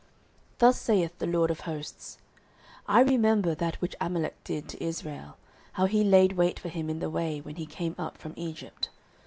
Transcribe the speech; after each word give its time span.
09:015:002 0.53 0.57
Thus 0.57 0.81
saith 0.81 1.19
the 1.19 1.27
LORD 1.27 1.51
of 1.51 1.59
hosts, 1.59 2.17
I 2.87 3.01
remember 3.01 3.53
that 3.53 3.75
which 3.79 3.95
Amalek 4.01 4.43
did 4.43 4.67
to 4.69 4.83
Israel, 4.83 5.37
how 5.73 5.85
he 5.85 6.03
laid 6.03 6.33
wait 6.33 6.57
for 6.57 6.69
him 6.69 6.89
in 6.89 6.97
the 6.97 7.09
way, 7.11 7.39
when 7.39 7.57
he 7.57 7.67
came 7.67 7.93
up 7.99 8.17
from 8.17 8.33
Egypt. 8.35 8.89